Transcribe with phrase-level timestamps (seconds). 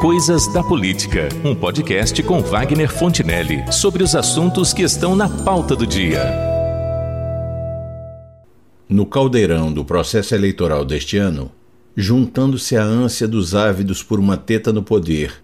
[0.00, 5.76] Coisas da Política, um podcast com Wagner Fontinelli sobre os assuntos que estão na pauta
[5.76, 6.24] do dia.
[8.88, 11.52] No caldeirão do processo eleitoral deste ano,
[11.94, 15.34] juntando-se a ânsia dos ávidos por uma teta no poder,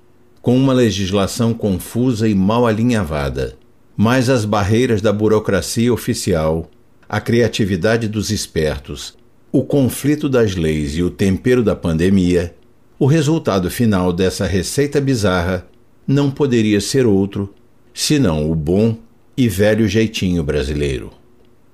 [0.41, 3.59] com uma legislação confusa e mal alinhavada,
[3.95, 6.71] mais as barreiras da burocracia oficial,
[7.07, 9.19] a criatividade dos espertos,
[9.53, 12.55] o conflito das leis e o tempero da pandemia,
[12.99, 15.67] o resultado final dessa receita bizarra
[16.07, 17.53] não poderia ser outro
[17.93, 18.97] senão o bom
[19.37, 21.11] e velho jeitinho brasileiro.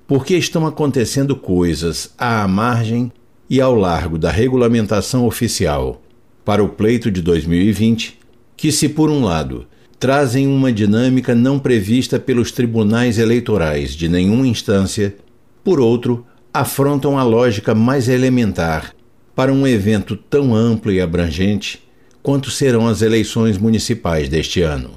[0.05, 3.09] Porque estão acontecendo coisas à margem
[3.49, 6.01] e ao largo da regulamentação oficial
[6.43, 8.19] para o pleito de 2020
[8.57, 9.65] que, se por um lado
[9.97, 15.15] trazem uma dinâmica não prevista pelos tribunais eleitorais de nenhuma instância,
[15.63, 18.93] por outro, afrontam a lógica mais elementar
[19.35, 21.81] para um evento tão amplo e abrangente
[22.21, 24.91] quanto serão as eleições municipais deste ano.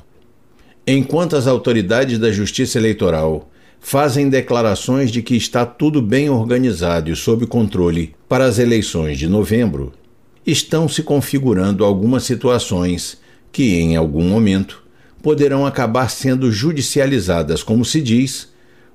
[0.86, 7.16] Enquanto as autoridades da Justiça Eleitoral fazem declarações de que está tudo bem organizado e
[7.16, 9.92] sob controle para as eleições de novembro,
[10.46, 13.18] estão se configurando algumas situações
[13.50, 14.82] que, em algum momento,
[15.22, 18.48] poderão acabar sendo judicializadas, como se diz,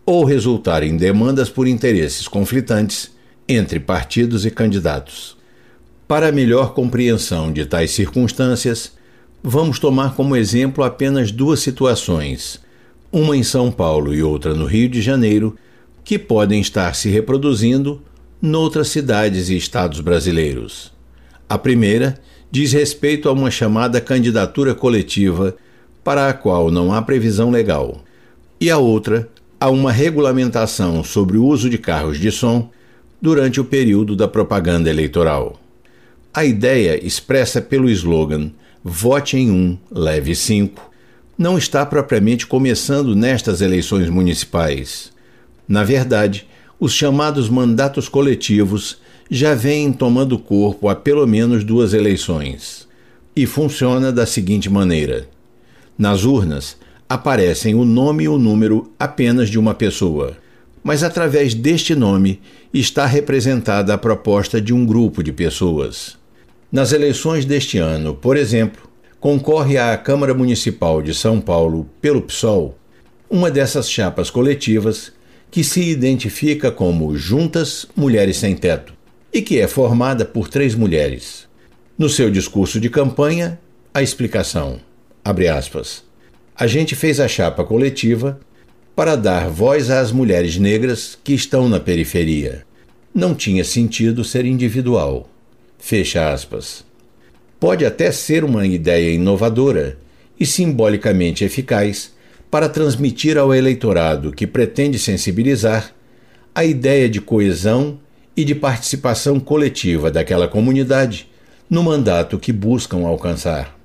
[0.06, 3.12] ou resultar em demandas por interesses conflitantes
[3.48, 5.38] entre partidos e candidatos.
[6.08, 8.94] Para melhor compreensão de tais circunstâncias,
[9.44, 12.62] vamos tomar como exemplo apenas duas situações,
[13.12, 15.56] uma em São Paulo e outra no Rio de Janeiro,
[16.04, 18.02] que podem estar se reproduzindo
[18.42, 20.92] noutras cidades e estados brasileiros.
[21.48, 22.18] A primeira
[22.50, 25.56] diz respeito a uma chamada candidatura coletiva,
[26.04, 28.04] para a qual não há previsão legal,
[28.60, 32.70] e a outra a uma regulamentação sobre o uso de carros de som
[33.22, 35.60] durante o período da propaganda eleitoral.
[36.34, 38.52] A ideia expressa pelo slogan
[38.84, 40.90] Vote em um, leve cinco
[41.38, 45.12] não está propriamente começando nestas eleições municipais.
[45.68, 46.48] Na verdade,
[46.80, 48.98] os chamados mandatos coletivos
[49.30, 52.88] já vêm tomando corpo há pelo menos duas eleições.
[53.36, 55.28] E funciona da seguinte maneira:
[55.98, 56.76] nas urnas
[57.08, 60.38] aparecem o nome e o número apenas de uma pessoa
[60.84, 62.40] mas através deste nome
[62.80, 66.18] está representada a proposta de um grupo de pessoas.
[66.72, 68.90] Nas eleições deste ano, por exemplo,
[69.20, 72.78] concorre à Câmara Municipal de São Paulo pelo PSOL
[73.30, 75.14] uma dessas chapas coletivas
[75.50, 78.94] que se identifica como Juntas Mulheres Sem Teto
[79.34, 81.48] e que é formada por três mulheres.
[81.98, 83.60] No seu discurso de campanha,
[83.94, 84.82] a explicação.
[85.24, 86.04] Abre aspas.
[86.56, 88.40] A gente fez a chapa coletiva
[88.96, 92.64] para dar voz às mulheres negras que estão na periferia.
[93.14, 95.30] Não tinha sentido ser individual.
[95.78, 96.84] Fecha aspas.
[97.60, 99.98] Pode até ser uma ideia inovadora
[100.40, 102.12] e simbolicamente eficaz
[102.50, 105.94] para transmitir ao eleitorado que pretende sensibilizar
[106.54, 108.00] a ideia de coesão
[108.36, 111.30] e de participação coletiva daquela comunidade
[111.70, 113.78] no mandato que buscam alcançar.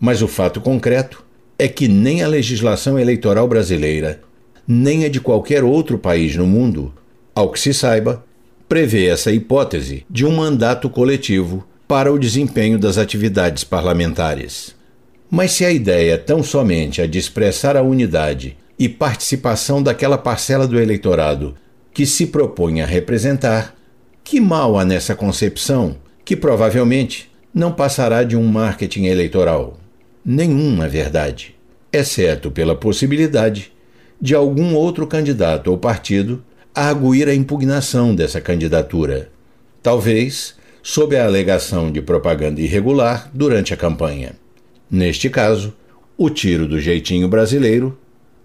[0.00, 1.24] Mas o fato concreto
[1.58, 4.22] é que nem a legislação eleitoral brasileira
[4.66, 6.92] nem a de qualquer outro país no mundo,
[7.34, 8.24] ao que se saiba,
[8.68, 14.74] prevê essa hipótese de um mandato coletivo para o desempenho das atividades parlamentares.
[15.30, 20.16] Mas se a ideia é tão somente a de expressar a unidade e participação daquela
[20.16, 21.54] parcela do eleitorado
[21.92, 23.74] que se propõe a representar,
[24.22, 29.78] que mal há nessa concepção que provavelmente não passará de um marketing eleitoral?
[30.24, 31.54] Nenhum, na verdade,
[31.92, 33.73] exceto pela possibilidade
[34.20, 36.42] de algum outro candidato ou partido
[36.74, 39.30] arguir a impugnação dessa candidatura,
[39.82, 44.32] talvez sob a alegação de propaganda irregular durante a campanha.
[44.90, 45.72] Neste caso,
[46.16, 47.98] o tiro do jeitinho brasileiro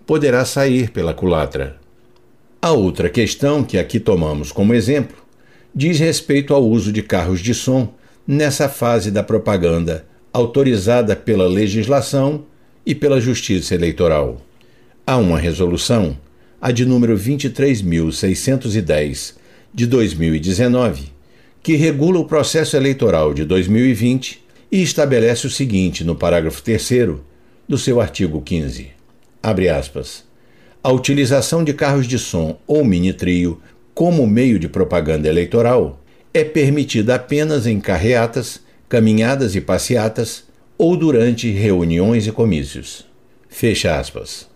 [0.05, 1.77] poderá sair pela culatra.
[2.61, 5.17] A outra questão que aqui tomamos como exemplo
[5.73, 7.93] diz respeito ao uso de carros de som
[8.27, 12.45] nessa fase da propaganda autorizada pela legislação
[12.85, 14.41] e pela Justiça Eleitoral.
[15.05, 16.17] Há uma resolução,
[16.61, 19.35] a de número 23.610,
[19.73, 21.11] de 2019,
[21.61, 27.17] que regula o processo eleitoral de 2020 e estabelece o seguinte no parágrafo 3
[27.67, 28.87] do seu artigo 15.
[29.41, 30.23] Abre aspas.
[30.81, 33.61] A utilização de carros de som ou mini-trio
[33.93, 36.01] como meio de propaganda eleitoral
[36.33, 40.45] é permitida apenas em carreatas, caminhadas e passeatas
[40.77, 43.05] ou durante reuniões e comícios.
[43.49, 44.47] Fecha aspas.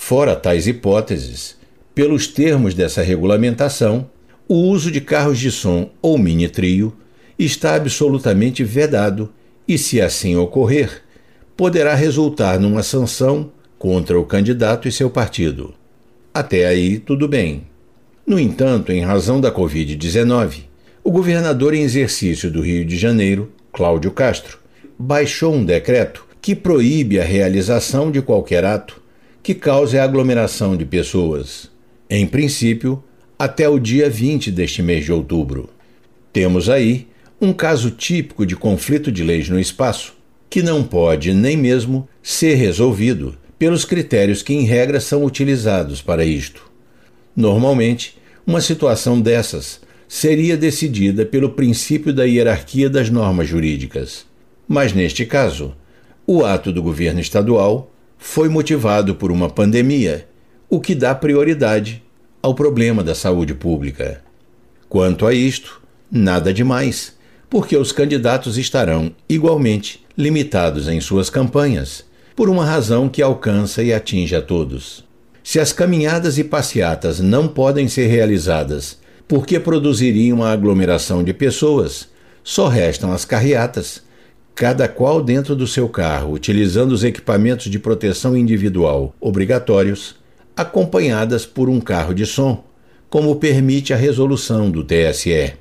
[0.00, 1.56] Fora tais hipóteses,
[1.94, 4.08] pelos termos dessa regulamentação,
[4.46, 6.94] o uso de carros de som ou mini-trio
[7.38, 9.30] está absolutamente vedado
[9.66, 11.02] e, se assim ocorrer,
[11.54, 15.74] poderá resultar numa sanção contra o candidato e seu partido.
[16.32, 17.66] Até aí, tudo bem.
[18.26, 20.60] No entanto, em razão da Covid-19,
[21.04, 24.58] o governador em exercício do Rio de Janeiro, Cláudio Castro,
[24.98, 29.07] baixou um decreto que proíbe a realização de qualquer ato
[29.42, 31.70] que cause aglomeração de pessoas,
[32.08, 33.02] em princípio,
[33.38, 35.70] até o dia 20 deste mês de outubro.
[36.32, 37.06] Temos aí
[37.40, 40.14] um caso típico de conflito de leis no espaço,
[40.50, 46.24] que não pode nem mesmo ser resolvido pelos critérios que, em regra, são utilizados para
[46.24, 46.70] isto.
[47.34, 54.24] Normalmente, uma situação dessas seria decidida pelo princípio da hierarquia das normas jurídicas.
[54.66, 55.74] Mas, neste caso,
[56.26, 60.28] o ato do governo estadual foi motivado por uma pandemia,
[60.68, 62.02] o que dá prioridade
[62.42, 64.22] ao problema da saúde pública.
[64.88, 65.80] Quanto a isto,
[66.10, 67.16] nada demais
[67.50, 72.04] porque os candidatos estarão, igualmente, limitados em suas campanhas,
[72.36, 75.04] por uma razão que alcança e atinge a todos.
[75.42, 82.08] Se as caminhadas e passeatas não podem ser realizadas porque produziriam uma aglomeração de pessoas,
[82.44, 84.02] só restam as carreatas,
[84.58, 90.16] cada qual dentro do seu carro, utilizando os equipamentos de proteção individual obrigatórios,
[90.56, 92.64] acompanhadas por um carro de som,
[93.08, 95.52] como permite a resolução do TSE.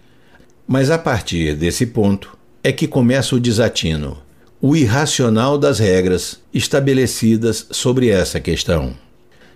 [0.68, 4.18] Mas a partir desse ponto é que começa o desatino,
[4.60, 8.96] o irracional das regras estabelecidas sobre essa questão.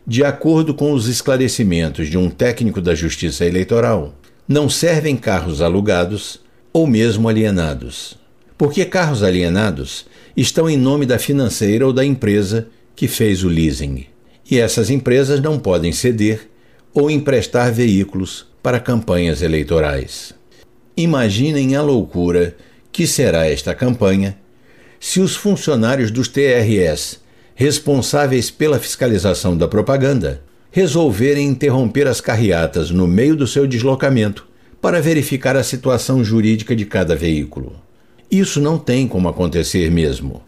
[0.05, 4.13] De acordo com os esclarecimentos de um técnico da Justiça Eleitoral,
[4.47, 6.39] não servem carros alugados
[6.71, 8.20] ou mesmo alienados.
[8.61, 10.05] Porque carros alienados
[10.37, 14.05] estão em nome da financeira ou da empresa que fez o leasing.
[14.51, 16.47] E essas empresas não podem ceder
[16.93, 20.35] ou emprestar veículos para campanhas eleitorais.
[20.95, 22.55] Imaginem a loucura
[22.91, 24.37] que será esta campanha
[24.99, 27.19] se os funcionários dos TRS,
[27.55, 34.47] responsáveis pela fiscalização da propaganda, resolverem interromper as carreatas no meio do seu deslocamento
[34.79, 37.81] para verificar a situação jurídica de cada veículo.
[38.31, 40.41] Isso não tem como acontecer mesmo.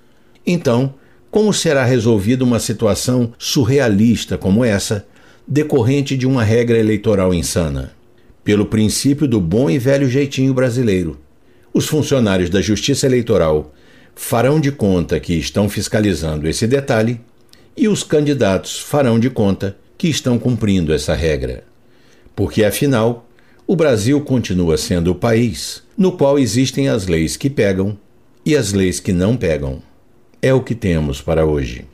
[0.47, 0.93] Então,
[1.29, 5.05] como será resolvida uma situação surrealista como essa,
[5.45, 7.91] decorrente de uma regra eleitoral insana?
[8.43, 11.19] pelo princípio do bom e velho jeitinho brasileiro.
[11.73, 13.73] Os funcionários da Justiça Eleitoral
[14.15, 17.19] farão de conta que estão fiscalizando esse detalhe
[17.75, 21.63] e os candidatos farão de conta que estão cumprindo essa regra.
[22.35, 23.27] Porque, afinal,
[23.65, 27.97] o Brasil continua sendo o país no qual existem as leis que pegam
[28.45, 29.81] e as leis que não pegam.
[30.41, 31.85] É o que temos para hoje.